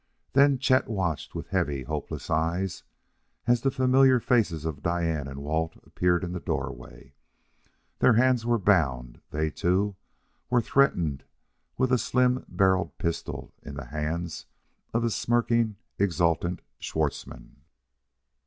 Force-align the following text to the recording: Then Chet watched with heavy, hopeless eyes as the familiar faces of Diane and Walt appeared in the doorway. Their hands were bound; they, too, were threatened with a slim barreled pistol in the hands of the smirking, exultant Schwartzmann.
Then 0.33 0.57
Chet 0.57 0.87
watched 0.87 1.35
with 1.35 1.49
heavy, 1.49 1.83
hopeless 1.83 2.31
eyes 2.31 2.81
as 3.45 3.61
the 3.61 3.69
familiar 3.69 4.19
faces 4.19 4.65
of 4.65 4.81
Diane 4.81 5.27
and 5.27 5.43
Walt 5.43 5.75
appeared 5.85 6.23
in 6.23 6.31
the 6.33 6.39
doorway. 6.39 7.13
Their 7.99 8.13
hands 8.13 8.43
were 8.43 8.57
bound; 8.57 9.21
they, 9.29 9.51
too, 9.51 9.95
were 10.49 10.59
threatened 10.59 11.23
with 11.77 11.91
a 11.91 11.99
slim 11.99 12.45
barreled 12.49 12.97
pistol 12.97 13.53
in 13.61 13.75
the 13.75 13.85
hands 13.85 14.47
of 14.91 15.03
the 15.03 15.11
smirking, 15.11 15.75
exultant 15.99 16.63
Schwartzmann. 16.79 17.57